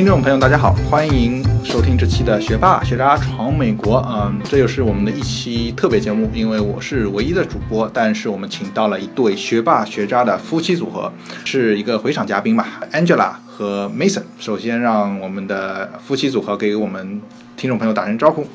[0.00, 3.98] 听众朋友，大家好，欢迎收听这期的《学霸学渣闯美国》。
[4.08, 11.12] 嗯，这又是我们的一期特别节目，因为我是唯一的主播，但是我们请到了一对学霸学渣的夫妻组合，
[11.44, 14.22] 是一个回场嘉宾吧，Angela 和 Mason。
[14.38, 17.20] 首先，让我们的夫妻组合给我们
[17.58, 18.46] 听众朋友打声招呼。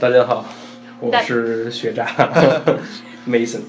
[0.00, 0.44] 大家好，
[0.98, 2.08] 我是学渣
[3.24, 3.60] Mason。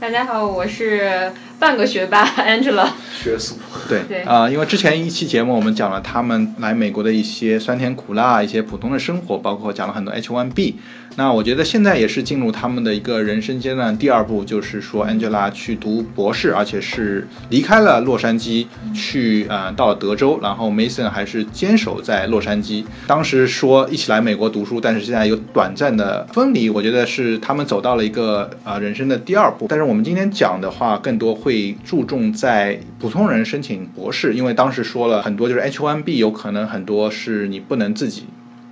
[0.00, 2.88] 大家好，我是半个学霸 Angela。
[3.22, 3.56] 学术。
[3.88, 10.74] 对对啊、因为之前一期节目我们讲了他们来美国的一些酸甜苦辣，一些普通的生活，包括讲了很多 H1B。
[11.16, 22.84] 那我觉得现在也是进入他们的一个人生阶段第二步，就是说 Angela 去读博士，而且是离开了洛杉矶，去呃到了德州，然后 Mason 还是坚守在洛杉矶。
[23.08, 29.66] 当时说一起来美国读书，但是现在有短暂的分离，我觉得是他们走到了一个呃人生的第二步。
[29.68, 38.24] 但是我们今天讲的话，更多会注重在普通人申请博士，因为当时说了很多，就是 H1B 有可能很多是你不能自己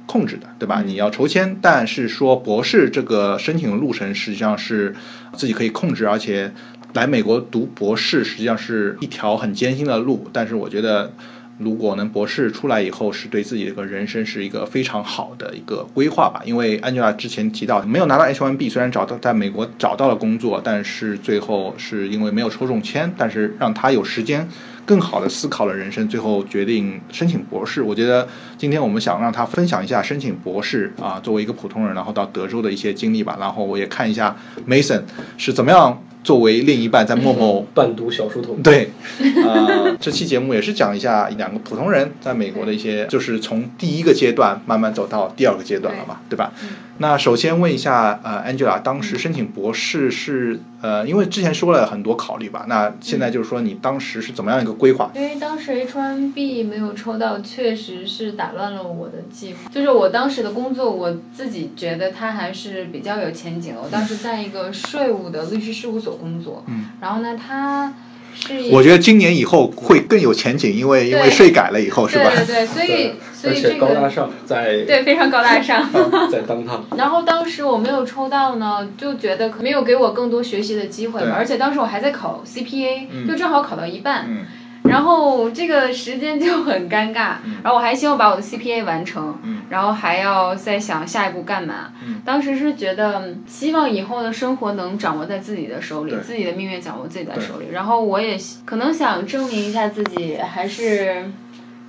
[0.05, 0.83] 控制的，对吧？
[0.85, 4.95] 你要筹签，但是说博士这个申请的路程实际上是
[5.33, 6.53] 自己可以控制，而且
[6.93, 10.29] 来美国读博士实际上是一条很艰辛的路。
[10.31, 11.11] 但是我觉得，
[11.59, 16.43] 如果能博士出来以后，是对自己这个人生是一个非常好的一个规划吧。
[16.45, 24.49] 因为 Angela 之前提到，没有拿到 H1B，虽然找到在美国找到了工作，但是最后是因为没有抽中签，但是让他有时间。
[24.87, 27.83] 更好的思考了人生，最后决定申请博士。
[27.83, 33.37] 我觉得今天我们想让他分享一下申请博士啊，作为一个普通人，然后到德州的一些经历吧。
[33.39, 34.35] 然后我也看一下
[34.67, 35.03] Mason
[35.37, 38.63] 是怎么样作为另一半在默默伴读小书童。
[38.63, 38.91] 对，
[39.43, 46.53] 呃，这期节目也是讲一下两个普通人在美国的一些，就是从第一个阶段慢慢走到第二个阶段了嘛，对吧？
[47.01, 55.11] 那首先问一下，呃，Angela，当时申请博士是呃，因为之前说了很多考虑吧，那现在就是说你当时是怎么样一个规划？
[55.15, 59.71] 因为当时 H1B 没有抽到，确实是打乱了我的计划。
[59.73, 63.81] 就是我当时的工作，我自己觉得它还是比较有前景的。
[63.81, 66.87] 我当时在一个税务的律师事务所工作，嗯。
[67.01, 67.93] 然后呢，他
[68.35, 72.31] 是我觉得今年以后会更有前景，因为因为税改了以后是吧？
[72.37, 75.89] 对对对，所以所以这个高大上，在对非常高大上。
[76.31, 76.85] 在当趟。
[76.97, 83.27] 然后当时我没有抽到呢，就觉得可没有给我更多学习的机会嘛，而且当时我还在考 CPA，、嗯。
[83.27, 84.47] 就正好考到一半，嗯
[84.89, 91.93] 然后这个时间就很尴尬，然后我还希望把我的 CPA 完成，嗯然后还要再想下一步干嘛。
[92.03, 97.67] 嗯当时是觉得嗯希望以后的生活能掌握在自己的手里，自己的命运掌握自己的手里。
[97.73, 101.31] 然后我也可能想证明一下自己，还是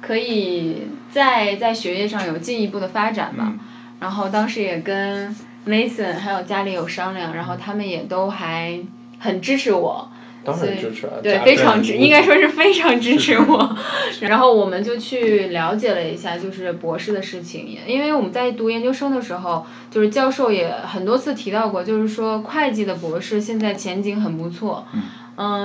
[0.01, 3.45] 可以在在学业上有进一步的发展吧。
[3.47, 3.59] 嗯
[3.99, 5.35] 然后当时也跟
[5.67, 8.79] Mason 还有家里有商量，然后他们也都还
[9.19, 10.09] 很支持我。
[10.51, 13.77] 当所以然支持啊，对，非常支，应该说是非常支持我。
[14.21, 24.85] 然后我们就去了解了一下，就是博士的事情，因为我们在读研究生的时候，就是教授也很多次提到过，就是说会计的博士现在前景很不错。
[24.93, 25.01] 嗯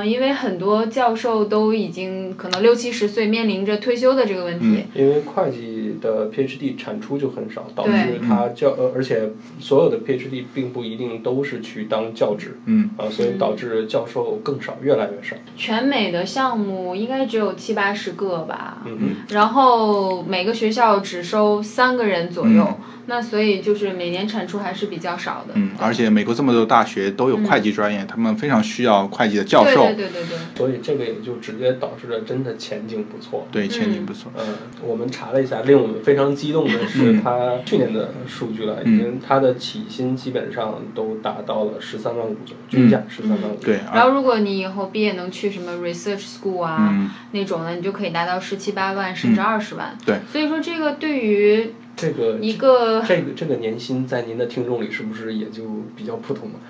[0.07, 4.85] 因为很多教授都已经可能六七十岁，面临着退休的这个问题。
[4.95, 15.37] 因为会计的 PhD 产出就很少，导致他教呃，而且所有的 PhD 并不一定都是去当教职嗯啊，所以导致教授更少，越来越少。
[15.57, 18.83] 全美的项目应该只有七八十个吧。
[18.87, 22.67] 嗯嗯，然后每个学校只收三个人左右，
[23.07, 25.55] 那所以就是每年产出还是比较少的。
[25.55, 30.39] 嗯，而且美国这么多大学都有会计专业，他们非常需要会计的教授，对对对对。
[30.57, 33.47] 所以这个也就直接导致了真的前景不错。
[33.51, 34.33] 对前景不错。
[34.37, 34.45] 嗯，
[34.83, 43.55] 我们查了一下，令我们非常激动的嗯是，他去年的数据了，已经他的起薪基本上都达到了十三万五左右，均价十三万五。
[43.55, 49.97] 嗯对，然后如果你以后毕业能去什么 research school 啊、嗯那种的，你就可以达到十七八万甚至二十万。
[50.07, 50.19] 对。
[50.31, 55.65] 所以说这个对于这个一个这个这个年薪在您的听众里是不是也就
[55.97, 56.61] 比较普通了？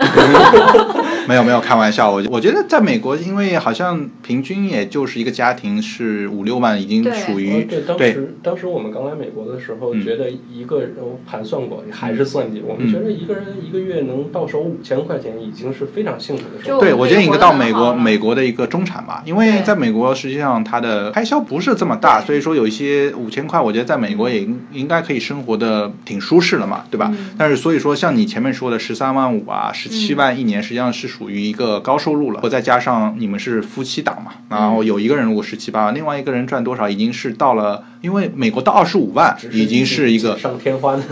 [1.28, 10.00] 没有没有开玩笑，我我觉得在美国，因为好像平均也就是一个家庭是五六万，已经属于哦对，当时当时我们刚来美国的时候，嗯。
[10.00, 16.80] 觉得一个人我盘算过，还是算计，我们觉得一个人一个月能到手五千块钱，已经是非常幸福的。
[16.80, 27.12] 对，我觉得应该到美国美国的一个中产吧，因为在美国实际上它的开销不是这么大，所以说有一些五千块，我觉得在美国也应应该可以生活的挺舒适了嘛，对吧？
[27.12, 27.30] 嗯。
[27.36, 41.02] 但是所以说像你前面说的十三万五啊，十七万一年，实际上是属于一个高收入了，再加上你们是夫妻档嘛，然后有一个人如果十七八万，另外一个人赚多少，已经是到了因为美国到二十五万已经是一个上添花的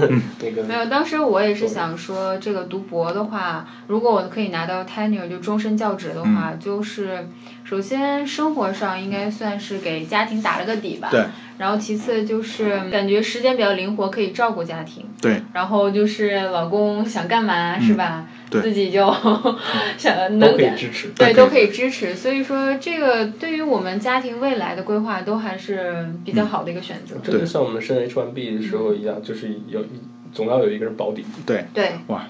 [0.40, 0.62] 那个。
[0.62, 7.28] 没有，当时我也是想说，这个读博的话，如果我可以拿到 tenure 就终身教职的话，嗯就是
[7.64, 11.08] 首先生活上应该算是给家庭打了个底吧。
[11.10, 11.24] 对。
[11.58, 15.06] 然后其次就是感觉时间比较灵活，可以照顾家庭。
[15.20, 15.42] 对。
[15.52, 18.26] 然后就是老公想干嘛、是吧？
[18.48, 19.14] 嗯对自己就
[19.98, 21.08] 想都能给可以支持。
[21.16, 22.14] 对，都可以支持。
[22.14, 27.16] 所以说，这个对于我们家庭未来的规划，都还是比较好的一个选择。
[27.22, 30.00] 这就像我们升 H1B 的时候一样，就是有一
[30.32, 31.24] 总要有一个人保底。
[31.44, 31.66] 对。
[31.74, 31.92] 对。
[32.06, 32.24] 哇。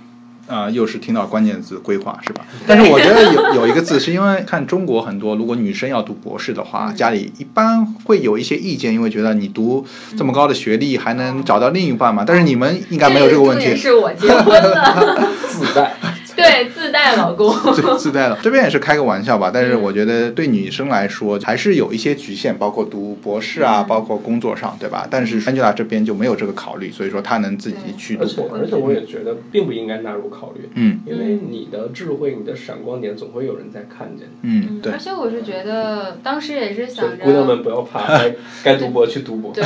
[0.49, 2.47] 啊、又是听到关键字规划是吧？
[2.67, 9.85] 但是我觉得有有一个字，是因为看中国很多，如果女生要读博士的话，家里一般会有一些意见，因为觉得你读
[10.17, 12.25] 这么高的学历还能找到另一半嘛？
[12.26, 15.94] 但是你们应该没有这个问题，是我结婚了， 自带。
[16.38, 16.70] 对，
[17.05, 18.39] 带老公， 自自带了。
[18.43, 25.06] 这边也是开个玩笑吧，但是我觉得对女生来说还是有一些局限，包括读博士啊，包括工作上，对吧？
[25.11, 28.43] 但是 Angela 这边就没有这个考虑，所以说她能自己去读而且。
[28.53, 34.29] 而且我也觉得并不应该纳入考虑，嗯，因为你的智慧、你的闪光点总会有人在看见。
[34.43, 34.99] 嗯，对而。
[34.99, 38.35] 且我是觉得当时也是想着，姑娘们不要怕，该
[38.65, 39.53] 该读博去读博。
[39.55, 39.65] 对，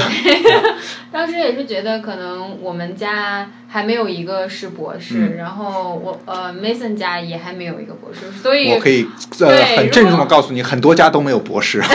[1.11, 9.07] 当时也是觉得可能我们家还没有一个是博士，嗯然后我呃 Mason 家也还没有一个博士，所以我可以
[9.41, 11.83] 呃很郑重的告诉你，很多家都没有博士。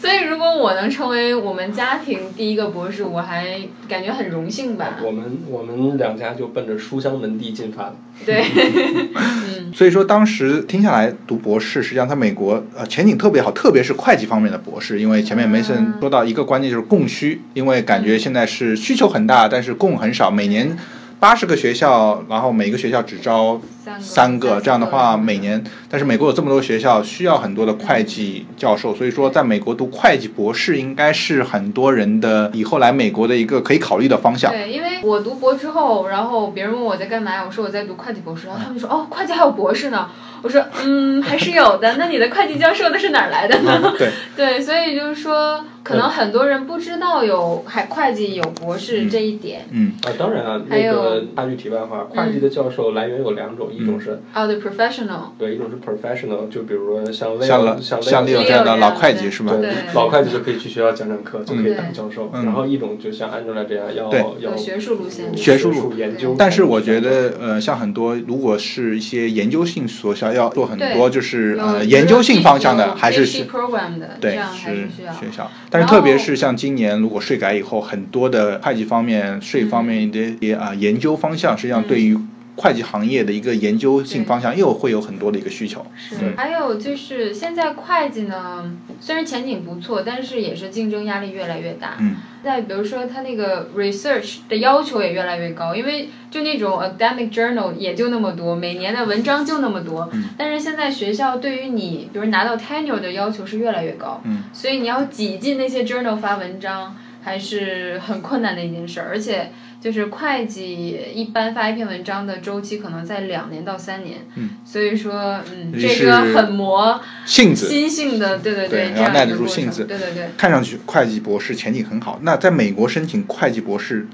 [0.00, 4.96] 所以如果我能成为我们家庭第一个博士，我还感觉很荣幸吧。
[5.04, 7.96] 我们我们两家就奔着书香门第进发的。
[8.24, 8.44] 对，
[9.14, 20.76] 嗯，所以说当时听下来读博士，实际上在美国呃前景特别好，特别是会计方面的博士，因为前面梅森嗯说到一个关键就是供需，因为感觉现在是需求很大，但是供很少，每年。
[21.18, 23.60] 八十个学校，然后每个学校只招
[23.98, 34.52] 三个，这样的话嗯每年，但是美国有这么多学校，需要很多的会计教授，所以说在美国读会计博士应该是很多人的以后来美国的一个可以考虑的方向。
[34.52, 40.08] 对，因为我读博之后，然后别人问我在干嘛，我说我在读会计博士，然后他们就说哦，会计还有博士呢。
[40.42, 41.96] 我说嗯，还是有的。
[41.98, 43.78] 那你的会计教授那是哪儿来的呢？
[43.84, 49.66] 嗯对， 对，所以就是说，可能很多人不知道有还会计有博士这一点。
[49.70, 55.30] 嗯，啊，当然啊，那还有个插句题外话，会计的教授来源有两种，一种是哦，对，professional。
[55.38, 59.52] 对，一种是 professional，就比如说像像像像 Leo Leo 这样的老会计是吧？
[59.60, 62.30] 对，老会计就可以去学校讲讲课，就可以当教授。
[62.34, 66.34] 嗯然后一种就像 Angela 这样，要要有学术路线学术术研究。
[66.38, 75.12] 但是我觉得，呃，像很多如果是一些研究性所需要做很多就是呃研究性方向的，还是 program 的，对是需要。
[75.12, 75.50] 学校。
[75.70, 82.18] 但是特别是像今年如果税改以后，很多的会计方面、税方面的一些啊研究方向，实际上对于
[82.56, 85.86] 会计行业的一个研究性方向又会有很多的一个需求。
[85.96, 88.70] 是对，还有就是现在会计呢，
[89.00, 91.96] 虽然前景不错，但是也是竞争压力越来越大。
[92.00, 92.16] 嗯。
[92.42, 100.08] 再比如说，它那个 research 的要求也越来越高，因为就那种 academic journal 也就那么多，每年的文章就那么多。
[100.12, 100.24] 嗯。
[100.36, 104.20] 但是现在学校对于你，比如拿到 tenure 的要求是越来越高。
[104.24, 104.44] 嗯。
[104.52, 109.50] 所以你要挤进那些 journal 发文章，还是很困难的一件事儿，而且。
[109.80, 120.28] 就是会计一般发一篇文章的周期可能在两年到三年，嗯，所以说，嗯，这这个很磨性子，心性的，对对对，这然后耐得住性子，对对对。
[120.36, 122.18] 看上去会计博士前景很好。
[122.22, 124.06] 那在美国申请会计博士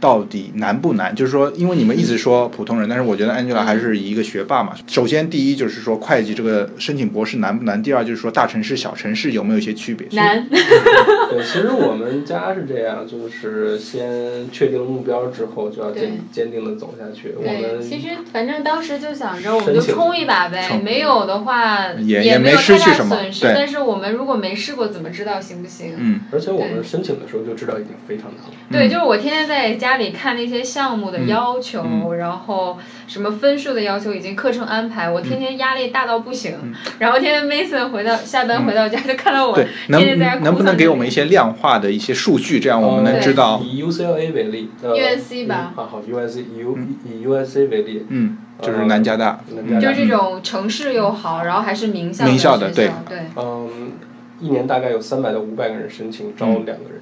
[0.00, 1.14] 到底难不难？
[1.14, 4.74] 就是说，因为你们一直说普通人，但是我觉得 Angela 还是一个学霸嘛。
[4.86, 7.82] 首先，第一就是说会计这个申请博士难不难？
[7.82, 10.06] 第二就是说大城市、小城市有没有一些区别？
[10.12, 10.46] 难。
[10.48, 17.34] 对，其实我们家是这样，就是先确定了目标之后，就要坚坚定的走下去。
[17.36, 23.40] 我，们其实反正当时就想着我们就冲一把呗，没有的话也也没没有太大失去什么损失。
[23.42, 25.94] 对但是我们如果没试过，怎么知道行不行？
[25.96, 28.52] 嗯，而且我们申请的时候就知道已经非常难了。
[28.70, 32.76] 对，就是我天天在家里看那些项目的嗯要求，嗯然后
[33.06, 36.54] 什么分数的要求，以及课程安排，我天天压力大到不行。
[36.62, 43.60] 嗯 然后天天 Mason 回到下班回到家就看到我对，天天在能能不能给我们一些些量化的一些数据，这样我们能呃知道？
[43.62, 49.40] 以 UCLA 为例，呃 USC 吧嗯啊好，USC 以 U 以 USC 为例，嗯，就是南加大。
[49.54, 53.92] 南加大就是这种城市又好，然后还是名校名校的对学校对，嗯，
[54.40, 57.00] 一年大概有三百到五百个人申请，招嗯两个人。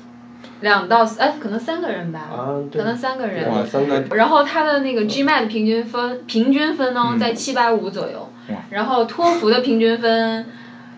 [0.65, 3.49] 两到哎可能三个人吧，啊，可能三个人。
[3.49, 4.03] 哇，三个。
[4.17, 7.19] 然后他的那个 GMAT 平均分平均分呢嗯。
[7.19, 8.29] 在七百五左右，
[8.71, 10.47] 然后托福的平均分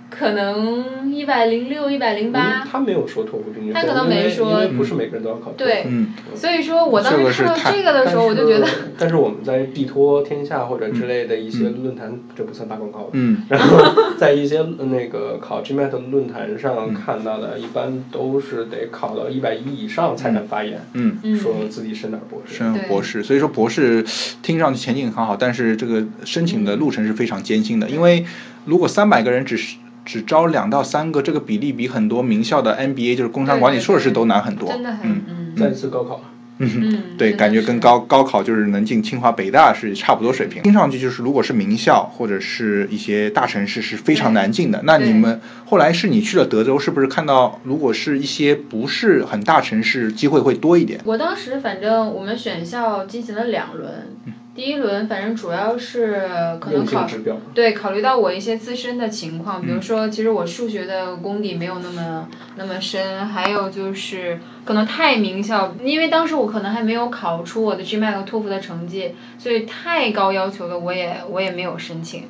[0.08, 2.64] 可能一百零六、一百零八。
[2.70, 5.58] 他没有说托福平均分，他可能没说，因为不是每个人都要考托福。
[5.58, 8.66] 对，嗯，所以说我当时看到这个的时候，我就觉得。
[8.98, 13.10] 但是我们在地托天下或者之类的一些论坛，这不算打广告吧？
[13.12, 13.42] 嗯。
[13.48, 13.78] 然后
[14.18, 20.80] 在一些那个考 GMAT 的论坛上看到的，一般都是得考到一百一以上才敢发言。
[20.92, 21.18] 嗯。
[21.36, 22.54] 说自己升点博士。
[22.54, 24.04] 升博士，所以说博士
[24.42, 28.24] 听上去前景很好，但是这个申请的路程是非常艰辛的，因为
[28.64, 34.68] 如果三百个人只是只招两到三个，这个比例比很多名校的 MBA 就是工商管理硕士都难很多。
[34.68, 35.54] 真的很嗯。
[35.54, 36.22] 再次高考。
[36.58, 40.62] 嗯，对，感觉跟高高考就是能进清华北大是差不多水平。
[40.62, 44.80] 听上去就是，如果是名校或者是一些大城市是非常难进的。
[44.84, 50.98] 那你们后来是你去了德州，是不是看到如果是一些不是很大城市，机会会多一点？
[51.04, 54.16] 我当时反正我们选校进行了两轮。
[54.56, 56.22] 第一轮反正主要是
[56.58, 57.06] 可能考
[57.54, 72.24] 对考虑到我一些自身的情况，比如说其实我数学的功底没有那么那么深，还有就是可能太名校，因为当时我可能还没有考出我的 GMAT 和托福的成绩，所以太高要求的我也我也没有申请。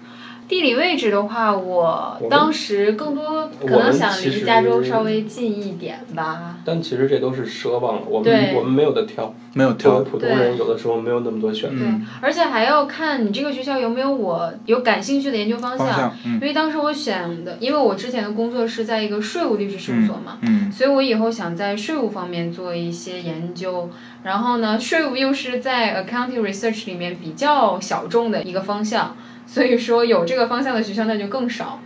[0.49, 6.57] 地理位置的话，我当时更多可能想离加州稍微近一点吧。
[6.65, 10.01] 但其实这都是奢望了，我们我们没有的挑，没有挑。
[10.01, 11.85] 普通人有的时候没有那么多选择。
[11.85, 11.89] 对，
[12.21, 16.13] 而且还要看你这个学校有没有我有感兴趣的研究方向。
[16.25, 23.91] 因为当时我选的，因为我之前的工作是在一个税务律师事务所嘛，嗯，所以我以后想在税务方面做一些研究。
[24.23, 29.17] 然后呢，税务又是在 accounting research 里面比较小众的一个方向。
[29.47, 31.81] 所以说有这个方向的学校那就更少，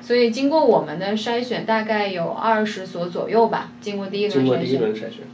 [0.00, 3.70] 所以经过我们的筛选，大概有二十所左右吧。
[3.80, 4.80] 经过第一轮筛选，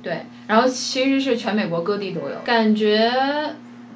[0.02, 3.10] 对，然后其实是全美国各地都有，感觉。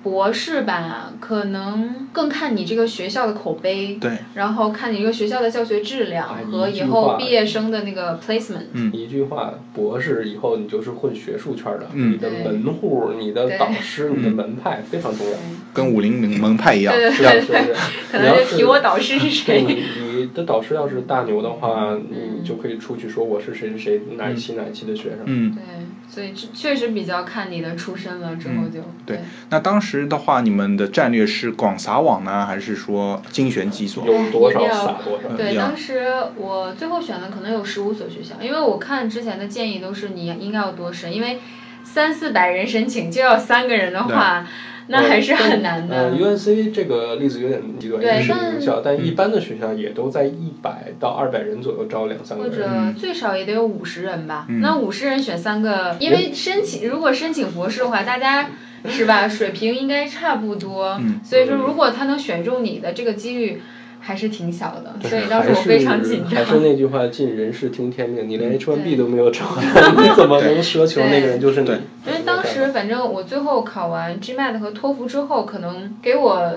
[0.05, 8.67] 博士吧，可能更看你这个学校的口碑，对，然后看你这个学校的教学质量和以后毕业生的那个 placement。
[8.75, 15.39] 嗯，一句话，博士以后你就是混学术圈的，你的门户、你的导师、你的门派非常重要，
[15.73, 17.75] 跟武林门门派一样，对对对，
[18.13, 19.63] 可能就提我导师是谁。
[19.63, 25.21] 你你的导师要是大牛的话，你就可以出去说我是谁谁谁哪一期哪一期的学生。
[25.25, 25.63] 嗯，对，
[26.09, 29.21] 所以确实比较看你的出身了，之后就对。
[29.49, 29.94] 那当时。
[30.07, 34.05] 的话，你们的战略是广撒网呢，还是说精选几所？
[34.07, 35.37] 有多少撒多少？
[35.37, 41.39] 对，当时我最后选的可能有十五所学校，因为我看之前的建议都是你应该要多申，因为
[41.83, 44.47] 三四百人申请就要三个人的话。
[44.89, 45.97] 那还是很难的。
[45.97, 52.53] 呃 u n c 这个例子有点极端，是名校，但一般的学校也都在一百到二百人左右招两三个人。
[52.53, 54.47] 或者最少也得有五十人吧。
[54.61, 58.51] 那五十人选三个，因为申请如果申请博士的话，大家
[58.87, 61.01] 是吧，水平应该差不多。
[61.25, 63.63] 所以说，如果他能选中你的，这个几率。
[64.05, 66.35] 还是挺小的，所以当时我非常紧张。
[66.35, 68.29] 还是那句话，尽人事听天命。
[68.29, 69.47] 你连 H1B 都没有成，
[70.03, 71.71] 你怎么能奢求那个人就是你？
[72.07, 76.53] 因为当时反正我最后考完 GMAT 和托福之后，可能给我。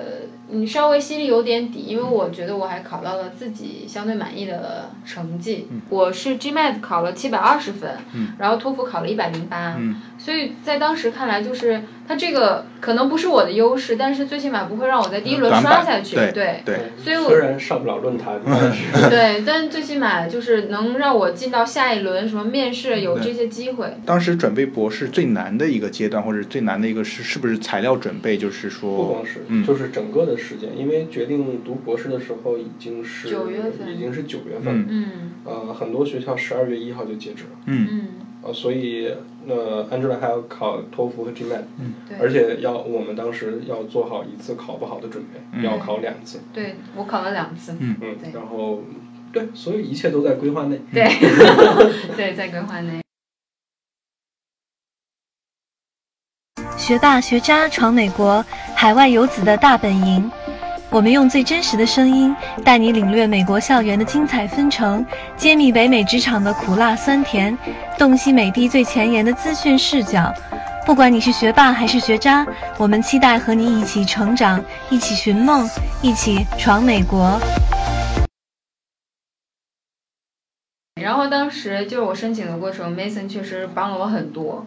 [0.49, 5.67] 你稍微心里有点底，因为我觉得我还考到了自己相对满意的成绩。
[5.89, 7.91] 我是 GMAT 考了七百二十分，
[8.39, 9.77] 然后托福考了一百零八，
[10.17, 16.15] 所以在当时看来，就是它这个可能不是我的优势，但是最起码不会让我在第一轮刷下去。
[16.15, 18.39] 对对，所以我虽然上不了论坛，
[19.09, 23.93] 对，但最起码就是能让我进到下一轮什么面试有这些机会。
[24.05, 28.37] 当时准备博士最难的一个阶段，或者最难的一个是是不是材料准备？
[28.37, 30.37] 就是说，不光是，就是整个的。
[30.37, 38.07] 时间，因为决定读博士的时候已经是九月份已经是九月份，嗯，呃，很多学校十二月一号就截止了，嗯，
[38.47, 39.13] 呃，所以
[39.45, 39.53] 那
[39.89, 47.97] Angela 还要考托福和 GMAT，嗯，而且要我们当时要做好一次考不好的准备，要考两次，对我考了两次，嗯。
[47.99, 48.81] 嗯，然后
[49.33, 51.03] 对，所以一切都在规划内，对，
[52.15, 53.01] 对，在规划内。
[56.77, 58.41] 学霸学渣闯美国，
[58.73, 60.31] 海外游子的大本营。
[60.89, 67.55] 我们用最真实的声音，带你领略美国校园的精彩纷呈，揭秘北美职场的苦辣酸甜，
[67.97, 70.33] 洞悉美帝最前沿的资讯视角。
[70.85, 75.69] 不管你是学霸还是学渣，我们期待和你一起成长，一起寻梦，
[76.01, 77.37] 一起闯美国。
[81.01, 84.65] 然后当时就是我申请的过程，Mason 确实帮了我很多。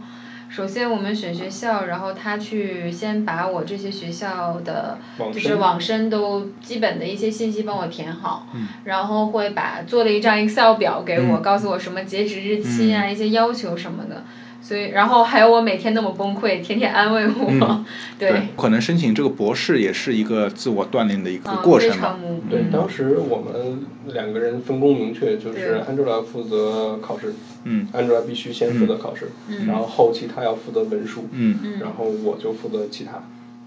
[0.51, 4.99] 首先，我们选学校，然后他去先把我这些学校的，
[5.33, 8.49] 就是网申都基本的一些信息帮我填好，
[8.83, 14.25] 然后会把做了一张 Excel 表给我，告诉我什么截止日期啊，一些要求什么的。
[14.61, 17.85] 所以，然后还有我每天那么崩溃，天天安慰我，
[18.19, 22.19] 对，可能申请这个博士也是一个自我锻炼的一个过程吧。
[22.49, 23.81] 对，当时我们
[24.13, 27.33] 两个人分工明确，就是 Angela 负责考试，
[27.65, 29.31] 嗯，Angela 必须先负责考试，
[29.67, 33.23] 然后后期他要负责文书，嗯，然后我就负责其他。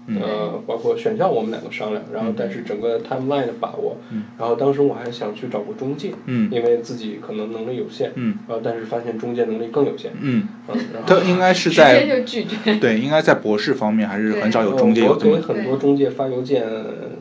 [0.06, 3.96] 呃，包括选校我们两个商量，然后但是整个 timeline 的把握，
[4.38, 6.12] 然后当时我还想去找个中介，
[6.50, 8.12] 因为自己可能能力有限，
[8.46, 10.46] 然后但是发现中介能力更有限，嗯，
[11.06, 15.32] 他应该是在对对，应该在博士方面还是很少有中介有这么。
[15.32, 16.64] 我给很多中介发邮件，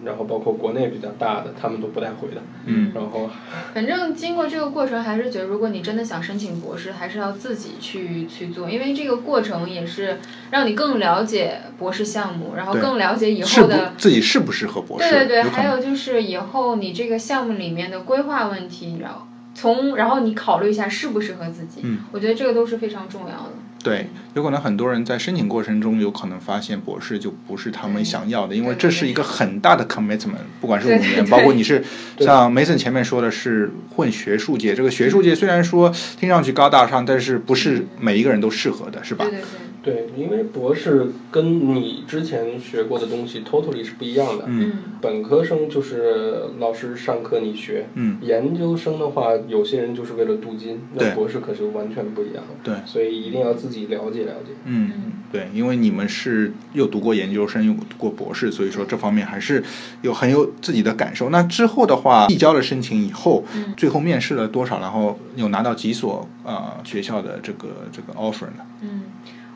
[0.06, 3.30] 然后包括国内比较大的，他们都不太回的，嗯，然后
[3.74, 10.20] 反正经过这个过程，还是觉得如果你真的想申请博士，还是要自己去去做，因为这个过程也是
[10.52, 13.68] 让你更了解博士项目，然后更了解以后。
[13.68, 15.10] 的自己适不适合博士？
[15.10, 21.82] 对对对，还有就是以后你这个项目里面的规划问题，然后从然后你考虑一下适不适合自己。
[21.84, 23.54] 嗯，我觉得这个都是非常重要的。
[23.84, 31.84] 对，有可能很多人在申请过程中有可能发现博士就不是他们想要的，因为这是一个很大的 commitment，不管是五年，包括你是
[32.20, 39.26] 像 Mason 前面说的是混学术界，这个学术界虽然说听上去高大上，但是不是每一个人都适合的，是吧？
[39.26, 39.48] 对对对。
[39.84, 44.46] 对，因为博士跟你之前学过的东西 totally 是不一样的。
[44.48, 44.72] 嗯。
[45.02, 47.88] 本科生就是老师上课你学。
[47.96, 48.18] 嗯。
[48.22, 50.82] 研究生的话，有些人就是为了镀金。
[50.94, 52.44] 那博士可是完全不一样。
[52.64, 52.76] 对。
[52.86, 54.54] 所以一定要自己了解了解。
[54.64, 55.12] 嗯。
[55.34, 59.64] 对，因为你们是又读过研究生又读过博士，所以说这方面还是
[60.04, 61.30] 有很有自己的感受。
[61.32, 63.44] 那之后的话，递交了申请以后，
[63.76, 64.80] 最后面试了多少？
[64.80, 68.64] 然后有拿到几所呃学校的这个这个 offer 呢？
[68.82, 69.03] 嗯。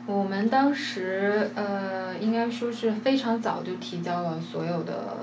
[0.08, 5.18] 我们当时呃，应该说是非常早就提交了所有的，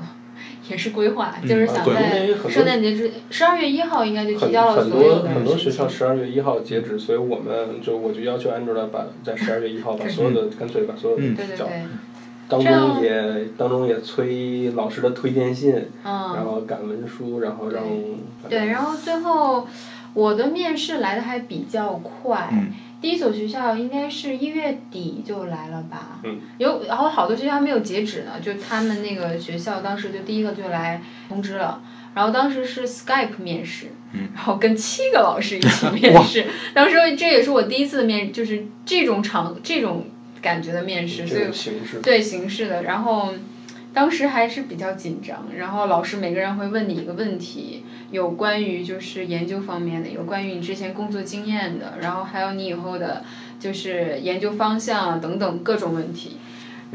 [0.70, 5.30] 也是规划，就是想在圣诞节之十二月一号应该就提交了所有的。
[5.30, 11.68] 很多很多学校十二月一号截止，所以我们就我就要求 Angela 把在十二月一号把所有的干脆把所有的提交。
[12.48, 15.74] 当中也当中也催老师的推荐信，
[16.04, 17.84] 然后赶文书，然后让。
[18.48, 19.68] 对，然后最后
[20.14, 22.54] 我的面试来的还比较快。
[23.06, 26.22] 第一所学校应该是一月底就来了吧，
[26.58, 31.84] 有然后好多学校还没有截止呢，就他们那个学校当时就第一个就来通知了，
[32.16, 33.92] 然后当时是 Skype 面试，
[34.34, 40.08] 然后跟七个老师一起面试，当时这也是我第一次面，就是这种场这种
[40.42, 43.36] 感觉的面试，所以对形式的，然后。
[43.96, 53.24] 当时还是比较紧张，然后老师每个人会问你一个问题，有关于就是研究方面的，有关于你之前工作经验的，然后还有你以后的，
[53.58, 56.36] 就是研究方向等等各种问题。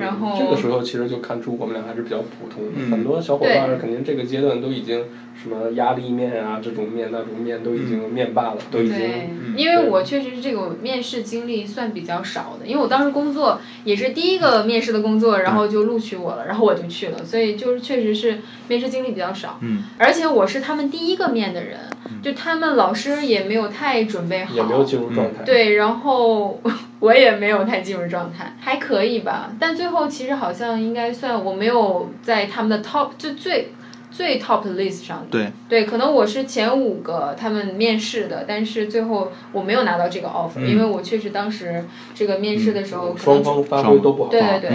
[0.00, 5.04] 然后这个时候其实就看出我们俩还是比较普通的，很多小伙伴肯定这个阶段都已经
[5.40, 8.98] 什么压力面啊这种面那种面都已经面霸了，都已经。
[8.98, 19.58] 对，因为我确实是这个面试经历算比较少的，因为我当时工作也是第一个面试的工作，然后就录取我了，然后我就去了，所以就是确实是面试经历比较少。
[19.60, 19.84] 嗯。
[19.98, 21.78] 而且我是他们第一个面的人，
[22.22, 24.54] 就他们老师也没有太准备好。
[24.54, 25.42] 也没有进入状态。
[25.44, 26.60] 对，然后。
[27.00, 29.50] 我也没有太进入状态，还可以吧。
[29.58, 33.72] 但最后其实好像应该算我没有在他们的 top 就最
[34.10, 35.26] 最 top list 上。
[35.30, 35.50] 对。
[35.66, 41.84] 对，可能我是前五个他们面试的，但是最后我没有拿到这个 offer，因为我确实当时
[42.14, 44.30] 这个面试的时候双方发挥都不好。
[44.30, 44.70] 对对对。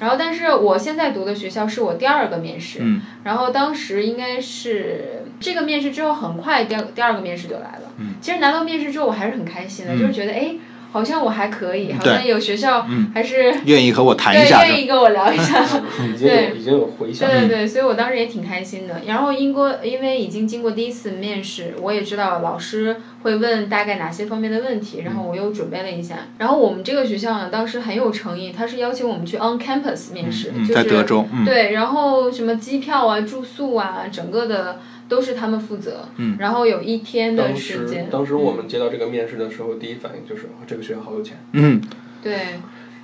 [0.00, 2.80] 然后，但是我现在读的学校是我第二个面试，
[3.24, 7.92] 然后当时应该是这个面试之后很快第二第二个面试就来了。
[7.98, 8.14] 嗯。
[8.20, 10.56] 其实拿到面试之后我还是很开心的，就是觉得哎。
[10.90, 15.64] 好像我还可以，好像有学校还是愿意和我谈一下，愿意跟我聊一下，
[16.18, 17.28] 对，已经有回响。
[17.28, 19.02] 对对对，所以我当时也挺开心的。
[19.06, 26.16] 然后英国，因为已经经过第一次面试，我也知道老师会问大概哪些方面的问题，然后我又准备了一下。
[26.38, 31.26] 然后我们这个学校呢，当时很有诚意，他是邀请我们去 on campus 面试，在德州。
[31.44, 34.80] 对，然后什么机票啊、住宿啊，整个的。
[35.08, 38.08] 都是他们负责，然后有一天的时间。
[38.10, 41.38] 当时我们接到这个面试的时候，第一反应就是这个学校好有钱。
[41.52, 41.80] 嗯，
[42.22, 42.60] 对。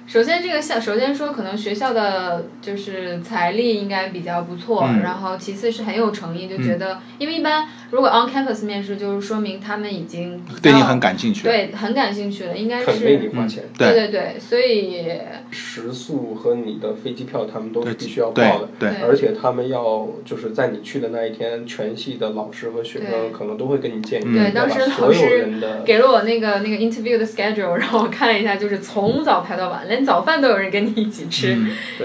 [0.06, 13.04] 首先，这个校首先说，可能学校的就是财力应该比较不错，然后其次是很有诚意，就觉得，因为一般如果 on campus 面试，就是说明他们已经对你很感兴趣，对，很感兴趣了，应该是。
[13.04, 13.64] 为你花钱。
[13.76, 15.04] 对对对，所以。
[15.50, 25.48] 食宿和你的飞机票，他们都是必须要报的，对，而且他们要就是在你去的那一天，全系的老师和学生可能都会跟你建议，对，当时老师
[25.84, 31.56] 给了我那个那个 interview 的 schedule，然后我看了一下，就是从早排到晚，连早饭都有人跟你一起吃，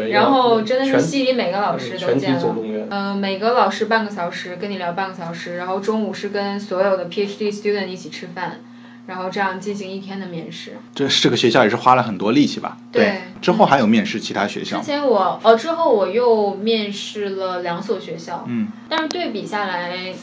[0.09, 2.55] 然后真的是系里每个老师都见了，
[2.89, 8.59] 嗯，每个老师半个小时跟你聊半个小时，然后中午是跟所有的 PhD student 一起吃饭。
[9.07, 10.73] 然后这样进行一天的面试。
[10.93, 12.77] 这这个学校也是花了很多力气吧？
[12.91, 13.21] 对。
[13.41, 14.77] 之后还有面试其他学校？
[14.77, 18.45] 之前我哦，之后我又面试了两所学校。
[18.47, 18.67] 嗯。
[18.87, 20.13] 但是对比下来，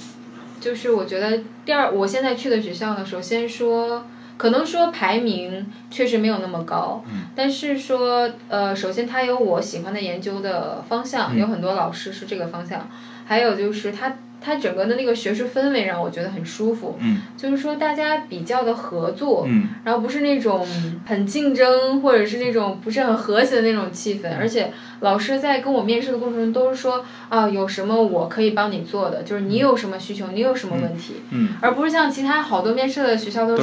[0.61, 4.07] 就是我觉得第二，我现在去的学校呢，首先说。
[4.37, 7.03] 可能说排名确实没有那么高，
[7.35, 12.88] 但是说呃，首先它有我喜欢的研究的方向，有很多老师是这个方向，
[13.25, 14.16] 还有就是它。
[14.46, 16.96] 它整个的那个学术氛围让我觉得很舒服，
[17.37, 19.44] 就是说大家比较的合作，
[19.82, 20.64] 然后不是那种
[21.04, 31.14] 很竞争或者是那种不是很和谐的那种气氛，而且老师在跟我面试的过程中都是说啊有什么我可以帮你做的，就是你有什么需求，你有什么问题，
[31.61, 33.62] 而不是像其他好多面试的学校都是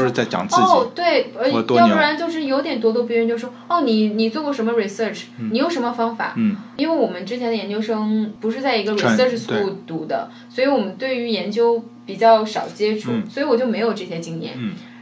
[0.61, 6.33] 哦对，呃要不然就是有点咄咄逼人，就说哦你你做过什么 research，你有什么方法，
[6.75, 10.73] 因为我们之前的研究生不是在一个 research school 读的，所以。
[10.73, 14.53] 我们对于研究比较少接触，所以我就没有这些经验。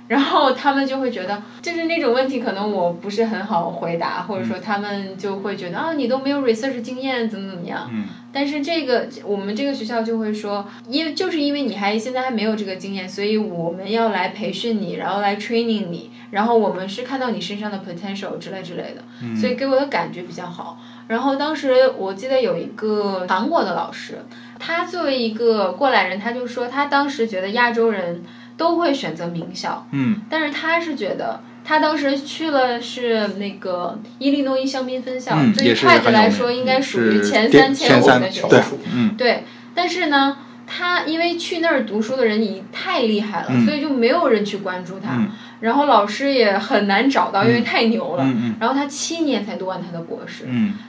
[0.09, 7.89] 然后他们就会觉得，就是那种问题可能我不是很好回答，或者说他们就会觉得啊，你都没有 research 经验，怎么怎么样。
[8.33, 20.77] 但是这个我们这个学校就会说，因为就是因为你还现在还没有这个经验，所以我们要来培训你，然后来 training 你，然后我们是看到你身上的 potential 之类之类的，所以给我的感觉比较好。
[21.11, 24.19] 然后当时我记得有一个韩国的老师。
[24.63, 28.23] 他作为一个过来人，他就说他当时觉得亚洲人
[28.55, 38.61] 都会选择名校，嗯，但是他是觉得他当时去了是那个伊利诺伊香槟分校，对于会计来说应该属于前三前五的学校，
[38.93, 39.45] 嗯，对。
[39.73, 45.19] 但是呢，他因为去那儿读书的人已太厉害了，所以就没有人去关注他，
[45.61, 48.27] 然后老师也很难找到，因为太牛了。
[48.59, 50.45] 然后他七年才读完他的博士，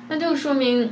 [0.09, 0.91] 那就说明。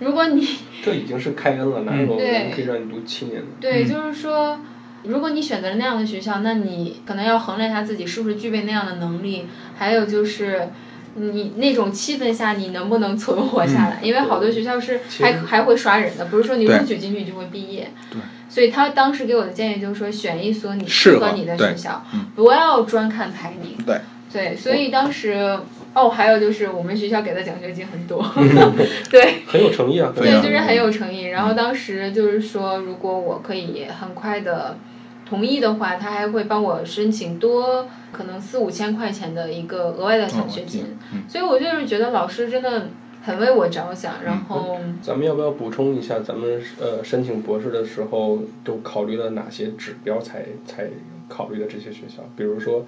[0.00, 0.44] 如果你
[0.82, 3.46] 这已经是开恩了，哪有人可以让你读七年的？
[3.60, 4.58] 对，就是说，
[5.04, 10.70] 如果你选择了那样的学校，那你可能要衡量一下自己是不是具备那样的能力，还有就是
[11.14, 14.00] 你那种气氛下你能不能存活下来？
[14.02, 17.92] 因为好多学校是还还会刷人的，不是说你录取进去就会毕业。
[18.10, 18.20] 对。
[18.52, 22.04] 所以他当时给我的建议就是说，选一所你适合你的学校，
[22.36, 23.76] 不要专看排名。
[23.86, 24.00] 对。
[24.30, 25.58] 对，所以当时。
[25.94, 28.24] 哦，还有就是我们学校给的奖学金很多，
[29.10, 31.24] 对，很有诚意啊， 对，就是很有诚意。
[31.24, 34.78] 然后当时就是说，如果我可以很快的
[35.28, 40.96] 同意的话，他还会帮我申请多可能四五千块钱的一个额外的奖学金。
[41.28, 42.88] 所以我就是觉得老师真的
[43.22, 44.22] 很为我着想。
[44.22, 50.88] 然后，咱们要不要补充一下，咱们呃申请博士的时候都考虑了哪些指标才才
[51.28, 52.22] 考虑的这些学校？
[52.36, 52.84] 比如说。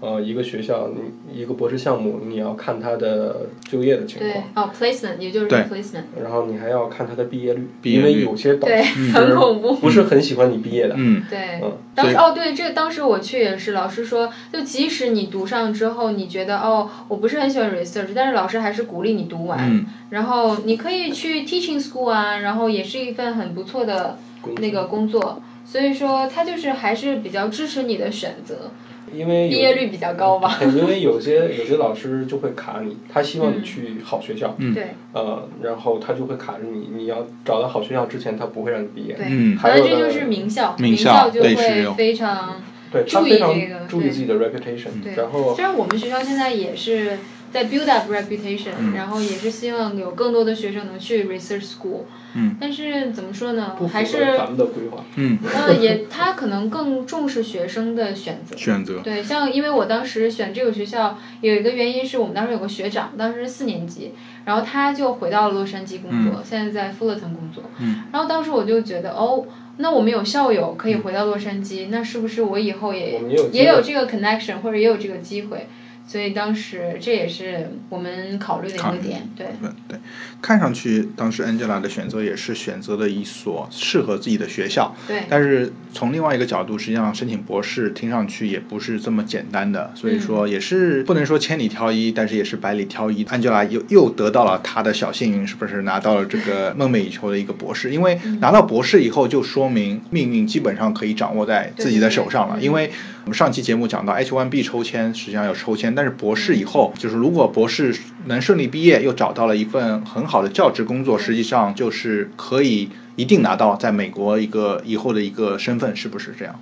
[0.00, 4.30] 呃，一个学校，你一个博士项目，你要看他的就业的情况。
[4.30, 6.04] 对，哦，placement，也就是 placement。
[6.22, 10.94] 然后你还要看他的毕业率，因为有些导师很恐怖，不是很喜欢你毕业的。
[10.96, 11.60] 嗯，对。
[11.96, 24.16] 当时哦，对，这当时我去也是，老师说，就即使你读上之后，你觉得哦，我不是很喜欢 research，但是老师还是鼓励你读完，然后你可以去 teaching school 啊，然后也是一份很不错的
[24.60, 28.70] 那个工作，所以说他就是还是比较支持你的选择。
[29.14, 30.58] 因为毕业率比较高吧。
[30.62, 34.54] 因为有些有些老师就会卡你，他希望你去好学校。
[34.58, 34.74] 嗯。
[34.74, 34.88] 对。
[35.12, 39.14] 呃，然后他就会卡着你，你要找到好学校之前，他不会让你毕业。
[39.14, 39.56] 对。
[39.56, 41.54] 还有这就是名校，名校就会
[41.96, 42.60] 非常
[43.06, 45.02] 注意这个，注意自己的 reputation。
[45.02, 45.54] 对然后。
[45.54, 47.18] 虽然我们学校现在也是
[47.52, 52.02] 在 build up reputation，然后也是希望有更多的学生能去 research school。
[52.34, 53.74] 嗯，但是怎么说呢？
[53.90, 55.02] 还是咱们的规划。
[55.16, 58.54] 嗯，呃，也他可能更重视学生的选择。
[58.56, 59.00] 选择。
[59.00, 64.12] 对，像因为我当时选这个学校，有一个原因是我们当时有个学长，当时四年级，
[64.44, 67.64] 然后他就回到了洛杉矶工作，现在在富勒腾工作。
[67.80, 68.02] 嗯。
[68.12, 69.46] 然后当时我就觉得，哦，
[69.78, 75.66] 那我们有校友可以回到洛杉矶，那是不是我以后也也有这个 connection，或者也有这个机会？
[76.08, 79.46] 所以当时这也是我们考虑的一个点，对。
[79.86, 79.98] 对，
[80.40, 84.96] 看上去当时 Angela 的选择也是选择了一所适合自己的学校。
[85.06, 85.24] 对。
[85.28, 93.22] 但是从另外一个角度，实际上申请博士听上去也不是这么简单的，所以说也是不能说千里挑一，但是也是百里挑一。
[93.26, 97.90] Angela 又又得到了她的小幸运，是不是拿到了这个 梦寐以求的一个博士？
[97.90, 102.58] 因为拿到博士以后，就说明命运基本上可以掌握在自己的手上了。
[102.58, 102.90] 因为
[103.28, 105.94] 我们上期节目讲到 H1B 抽签，实际上要抽签。
[105.94, 116.58] 但是博士以后，就是如果博士能顺利毕业，又找到了一份很好的教职工作，实际上就是可以一定拿到在美国一个以后的一个身份，是不是这样？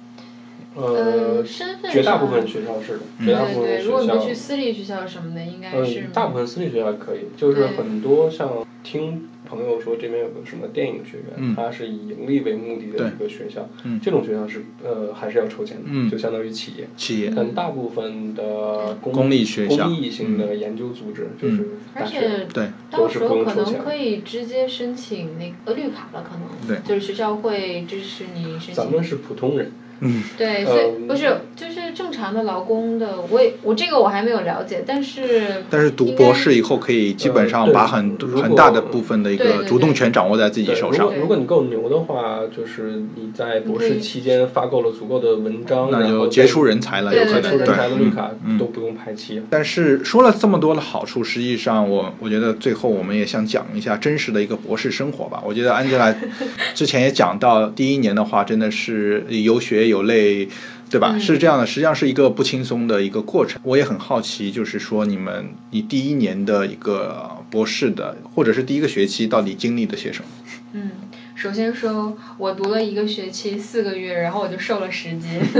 [0.76, 3.84] 呃，身份绝大部分学校是的，绝大部分学校。
[3.84, 6.08] 如果你去私立学校什么的，应该是。
[6.12, 9.28] 大部分私立学校可以，就是很多像听。
[9.48, 13.68] 朋友说这边有个什么电影学院，它是以盈利为目的的一个学校，
[14.02, 16.88] 这种学校是呃还是要抽钱的，就相当于企业。
[16.96, 17.32] 企业。
[17.32, 26.66] 但大部分的公立学校、公益性的研究组织就是大学，对，到时候可能可以直接申请那个绿卡了，可能。
[26.66, 26.78] 对。
[26.84, 28.74] 就是学校会支持你申请。
[28.74, 29.70] 咱们是普通人。
[30.00, 41.06] 嗯，对，所以不是就是正常的劳工的，我也我这个我还没有了解，但是但是读博士以后可以基本上把很很大的部分的一个主动权掌握在自己手上。
[41.06, 49.42] 如果如果你够牛的话，就是你在博士期间发够了足够的文章，那就杰出人才了，有可能杰出人才的绿卡都不用排期。
[49.48, 55.42] 但是说了这么多的好处，实际上我我觉得最后我们也想讲一下真实的一个博士生活吧。
[55.44, 56.14] 我觉得 Angela
[56.74, 60.48] 之前也讲到，第一年的话真的是有血有泪。
[60.88, 61.18] 对吧？
[61.18, 63.60] 是这样的，实际上是一个不轻松的一个过程。
[63.64, 70.28] 我也很好奇，就是说你们你第一年的一个博士的，或者是第一个学期，到底经历了些什么？
[70.72, 70.90] 嗯，
[71.34, 75.40] 首先说，我读了一个学期四个月，然后我就瘦了十斤，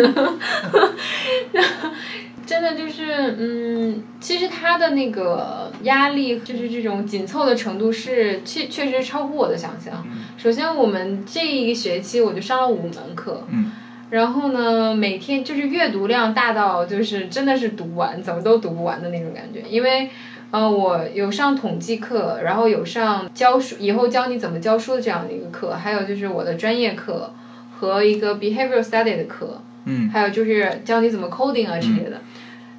[2.46, 10.06] 真的就是，嗯，其实他的那个压力，就是这种紧凑的程度，是确确实超乎我的想象。
[10.36, 13.44] 首先，我们这一个学期我就上了五门课。
[13.50, 13.72] 嗯。
[14.10, 19.62] 然后呢，每天就是阅读量大到就是真的是读不完，怎么都读不完的那种感觉。
[19.68, 20.08] 因为，
[20.52, 27.32] 呃，我有上统计课，然后有上教书，以后教你怎么教书的这样的一个课，还有就是我的专业课
[27.78, 32.20] 和一个 behavioral study 的课，嗯，还有就是教你怎么 coding 啊之类的。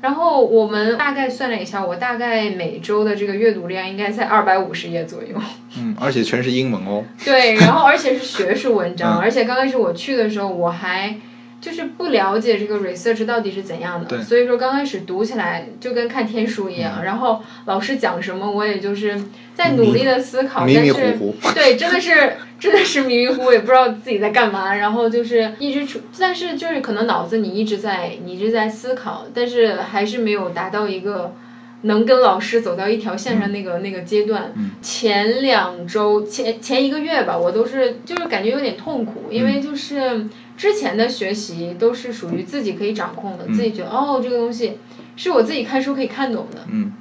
[0.01, 5.29] 然后我们大概算了一下，我大概每周的这个阅读量应该在二百五十页左右。
[5.77, 7.03] 嗯，而且全是英文哦。
[7.25, 11.15] 对，然后而且是学术文章， 而且刚开始我去的时候我还
[11.59, 17.03] 就是不了解这个 research 到底是怎样的，所以说刚开始读起来就跟看天书一样。
[17.03, 19.19] 然后老师讲什么，我也就是
[19.55, 20.93] 在努力的思考，但是
[21.53, 22.33] 对，真的是。
[22.59, 31.35] 真的是迷迷糊糊，也不知道自己在干嘛，然后就是一直处，但是就是可能脑子你一直在，你一直在思考，但是还是没有达到一个
[31.83, 34.51] 能跟老师走到一条线上那个那个阶段。
[34.81, 40.25] 前两周前前一个月吧，我都是就是感觉有点痛苦，因为就是
[40.57, 44.79] 之前的学习都是属于自己可以掌控的，自己觉得哦这个东西
[45.15, 46.65] 是我自己看书可以看懂的。
[46.69, 46.91] 嗯。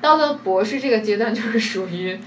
[0.00, 2.18] 到了博士这个阶段，就是属于。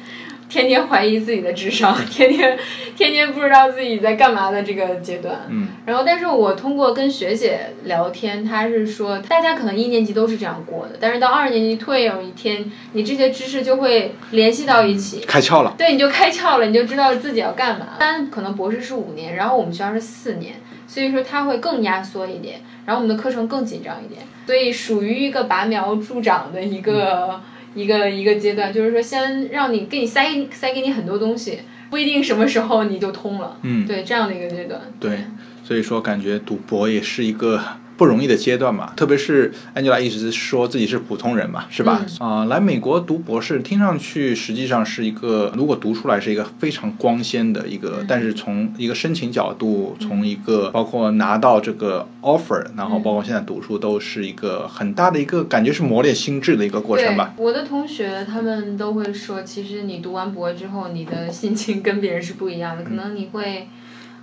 [0.50, 2.58] 天天怀疑自己的智商， 天天
[2.96, 5.42] 天天不知道自己在干嘛的这个阶段。
[5.50, 5.68] 嗯。
[5.86, 15.76] 然后，但是我通过跟学姐聊天，她是说，大家可能一年级都是这样过的，但是到二年级突然有一天，你这些知识就会联系到一起，开窍了。
[15.78, 17.96] 对，你就开窍了，你就知道自己要干嘛。
[18.00, 20.56] 但可能博士是五年，然后我们学校是四年，
[20.88, 27.42] 所以说它会更压缩一点，然后我们的课程更紧张一点，所以属于一个拔苗助长的一个。
[27.78, 31.60] 一个一个阶段，就是说，先让你给你塞塞给你很多东西，
[31.90, 33.58] 不一定什么时候你就通了。
[33.62, 34.82] 嗯，对，这样的一个阶段。
[35.00, 35.20] 对，
[35.64, 37.62] 所以说感觉赌博也是一个。
[37.98, 42.06] 不容易的阶段嘛，特别是 Angela 一直说自己是普通人嘛，是吧？
[42.20, 57.34] 啊，来美国读博士，听上去实际上是一个，如果读出来是一个非常光鲜的一个，但是从一个申请角度，从一个包括拿到这个 offer，然后包括现在读书，都是一个很大的一个感觉是磨练心智的一个过程吧。
[57.38, 63.68] 我的同学他们都会说，其实你读完博之后，你的心情跟别人是不一样的，可能你会。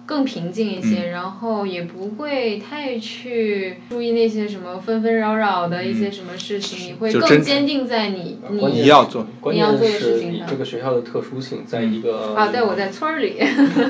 [0.07, 10.47] 更平静一些，然后也不会太去注意那些什么纷纷扰扰的一些什么事情，你会更坚定在你你要做你要做的事情上。
[10.47, 13.39] 这个学校的特殊性，在一个啊，对我在村儿里，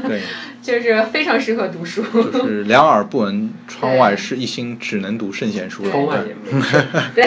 [0.06, 0.20] 对，
[0.62, 2.02] 就是非常适合读书。
[2.32, 5.84] 就是 两耳不闻窗外事，一心只能读圣贤书。
[5.90, 6.80] 窗外也没事。
[7.14, 7.26] 对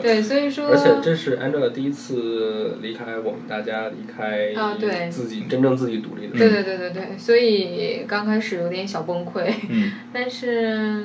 [0.00, 0.68] 对，所以说。
[0.68, 6.38] 而且这是 Angela 第一次离开我们大家，离开啊，对，自己真正自己独立的。
[6.38, 7.87] 对对对对对，所以。
[8.06, 11.04] 刚开始有点小崩溃，嗯， 但是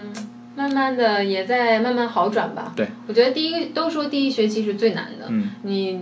[0.55, 2.73] 慢慢的也在慢慢好转吧。
[2.75, 5.99] 对，我觉得第一都说第一学期是最难的，嗯，你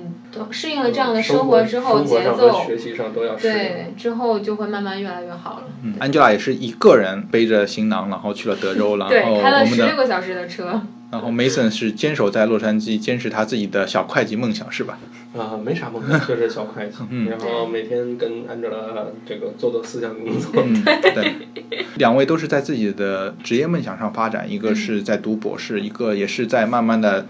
[0.52, 5.64] 适应了这样的生活之后，节奏学习上都要适应，对，之后就会慢慢越来越好了。
[5.84, 10.82] 嗯，Angela 也是一个人背着行囊，然后去了德州， 然后对，开了十六个小时的车。
[11.12, 14.98] 然后 Mason 是坚守在洛杉矶，坚持他自己的小会计梦想，是吧？
[15.38, 16.96] 啊，没啥梦想，就是小会计。
[17.10, 17.28] 嗯。
[17.30, 20.64] 然后每天跟 Angela 这个做做思想工作。
[20.66, 20.82] 嗯，
[21.14, 21.34] 对。
[21.96, 27.26] 两位都是在自己的职业梦想上发展，一个是在读博士，一个也是在慢慢的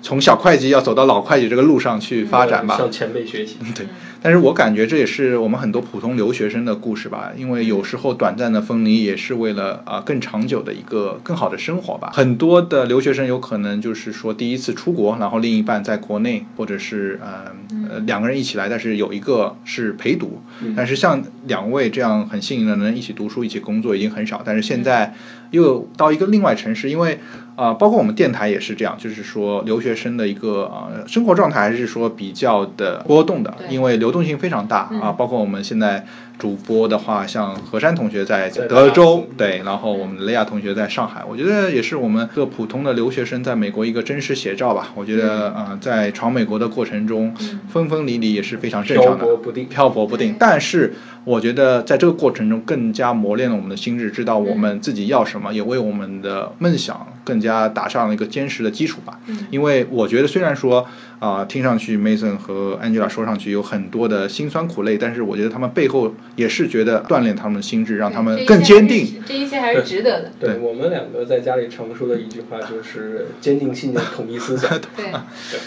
[0.00, 3.56] 从小会计要走到老会计这个路上去发展吧，向前辈学习。
[3.74, 3.86] 对。
[4.20, 12.10] 但是我感觉这也是我们很多普通留学生的故事吧，因为有时候短暂的分离也是为了啊更长久的一个更好的生活吧。
[12.12, 17.52] 很多的留学生有可能就是说第一次出国，然后另一半在国内，或者是呃
[17.88, 20.42] 呃两个人一起来，但是有一个是陪读。
[20.74, 25.14] 但是像两位这样很幸运的能一起读书、一起工作已经很少，但是现在
[25.52, 27.20] 又到一个另外城市，因为。
[27.58, 35.10] 啊，包括我们电台也是这样，就是说留学生的一个啊生活状态还是说比较的波动的，因为流动性非常大啊。
[35.10, 36.06] 包括我们现在
[36.38, 44.92] 主播的话，像何山同学在德州，对，然后我们雷亚同学在上海，我觉得也是我们个普通的留学生在美国一个真实写照吧。
[44.94, 47.34] 我觉得啊，在闯美国的过程中，
[47.68, 50.36] 分分离离也是非常正常的，漂泊不定，漂泊不定。
[50.38, 50.94] 但是
[51.24, 57.04] 我觉得在这个过程中，更加磨练了我们的心智，知道我们自己要什么，也为我们的梦想。
[57.28, 59.20] 更加打上了一个坚实的基础吧。
[59.26, 60.86] 嗯，因为我觉得虽然说
[61.18, 69.22] 啊，听上去 Mason 和 Angela 说上去有很多的辛酸苦累，但是我觉得他们背后也是觉得锻炼他们的心智，让他们更坚定。
[69.26, 70.32] 这一切还是值得的。
[70.40, 74.70] 对我们两个在家里常说的一句话就是坚定信念，统一思想。
[74.96, 75.60] 对对。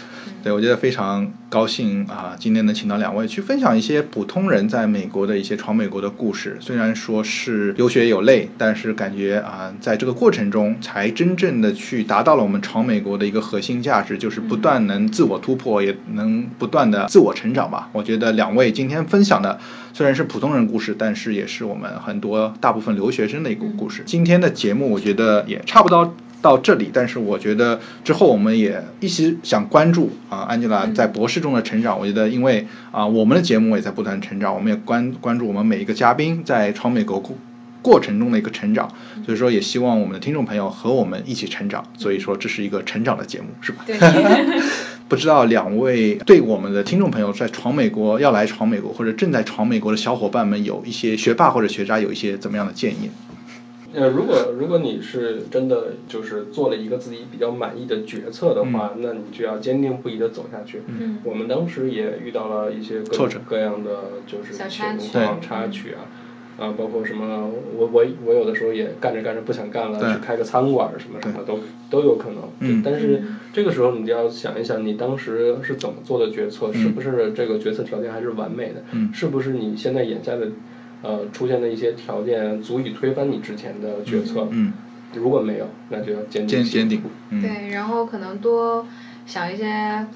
[0.44, 2.36] 对，我觉得非常高兴啊！
[2.40, 6.58] 今天能请到两位去分享一些普通人在美国的一些闯美国的故事。
[6.60, 17.90] 虽然说是有血有泪，但是感觉啊，在这个过程中才真正的去达到了我们闯美国的一个核心价值，就是不断能自我突破，也能不断的自我成长吧。
[17.92, 19.60] 我觉得两位今天分享的
[19.92, 24.04] 虽然是普通人故事，但是也是我们很多大部分留学生的一个故事。
[24.06, 26.16] 今天的节目我觉得也差不多。
[26.42, 32.00] 到这里，但是我觉得之后我们也一直想关注啊，Angela 在博士中的成长。
[32.00, 37.20] 我觉得，因为啊，我们的节目也在不断成长，我们也关关注我们每一个嘉宾在闯美国
[37.82, 38.90] 过过程中的一个成长。
[39.26, 41.84] 所以说，也希望我们的听众朋友和我们一起成长。
[41.98, 43.84] 所以说，这是一个成长的节目，是吧？
[43.86, 43.98] 对。
[45.10, 53.10] 不知道两位对我们的听众朋友在闯美国要来闯美国或者正在闯美国的小伙伴们，有一些学霸或者学渣有一些怎么样的建议？
[53.94, 60.82] 呃，如果如果你是真的就是做了一个自己比较满意的决策的话，那你就要坚定不移的走下去。
[60.88, 63.90] 嗯，我们当时也遇到了一些各种各样的
[64.26, 66.08] 就是情况插曲啊，
[66.58, 71.60] 啊，包括什么，我我我有的时候也干着干着不想干了，去开个餐馆什么什么都
[71.90, 72.44] 都有可能。
[72.60, 78.84] 嗯，但是这个时候你就要想一想，你当时是怎么做的决策，是不是这个决策条件还是完美的？
[78.92, 80.48] 嗯，是不是你现在眼下的？
[81.04, 84.48] 呃，出现的一些条件足以推翻你之前的决策。
[84.52, 84.72] 嗯，
[85.16, 87.02] 如果没有，那就要坚坚坚定。
[87.32, 88.86] 对，然后可能多
[89.26, 89.66] 想一些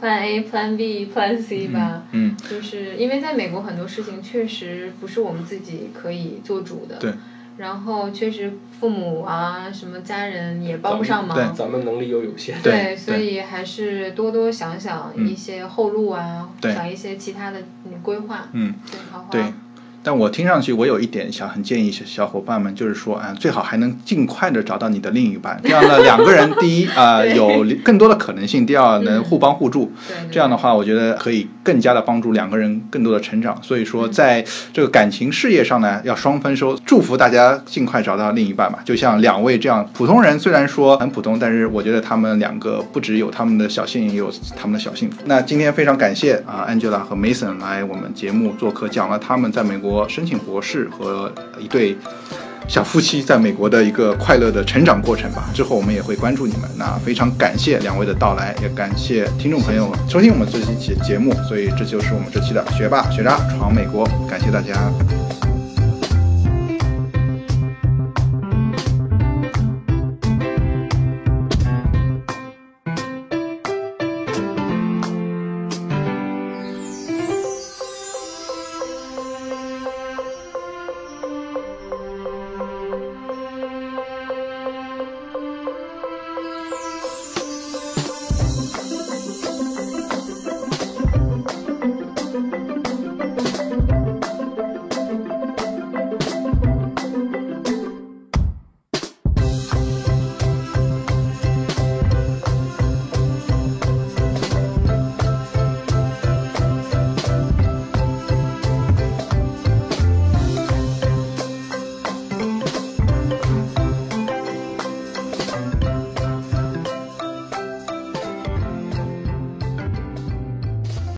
[0.02, 2.04] Plan A、Plan B、Plan C 吧。
[2.12, 6.98] 嗯，就是因为在美国很多事情确实不是我们自己可以做主的。
[6.98, 7.14] 对。
[7.58, 11.38] 然后确实父母啊，什么家人也帮不上忙。
[11.38, 12.62] 对，咱们能力又有限。
[12.62, 17.64] 对，所以还是多多想想一些后路啊，想一些其他的
[18.04, 18.50] 规划。
[18.52, 18.74] 嗯。
[18.92, 19.30] 对，好好。
[19.32, 19.42] 对。
[20.06, 29.92] 但我听上去，我有一点想很建议小小伙伴们，就是说，啊，最好还能尽快的找到你的另一半，这样呢， 两个人第一啊有更多的可能性，第二能互帮互助，
[30.30, 33.58] 这样的话，我觉得可以更加的帮助两个人更多的成长。
[33.64, 38.78] 所以说，在这个感情事业上呢，要双丰收，祝福大家尽快找到另一半吧。
[38.86, 45.18] 就像两位这样普通人，虽然说很普通，但是我觉得他们两个不只有他们的小幸运，也有他们的小幸福。
[45.26, 49.76] 那今天非常感谢啊，Angela 和 Mason 来我们节目做客，讲了他们在美
[50.10, 51.96] 申请博士和一对
[52.68, 55.50] 小夫妻在美国的一个快乐的成长过程吧。
[55.54, 56.64] 之后我们也会关注你们。
[56.76, 61.32] 那非常感谢两位的到来，也感谢听众朋友们收听我们这期节节目。
[61.48, 64.92] 所以这就是我们这期的学霸学渣闯美国，感谢大家。